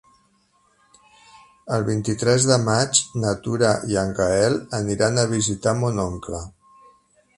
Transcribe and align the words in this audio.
El 1.75 1.83
vint-i-tres 1.89 2.47
de 2.51 2.57
maig 2.63 3.01
na 3.25 3.35
Tura 3.45 3.75
i 3.93 4.01
en 4.05 4.11
Gaël 4.21 4.57
aniran 4.79 5.25
a 5.25 5.31
visitar 5.35 5.77
mon 5.83 6.03
oncle. 6.07 6.43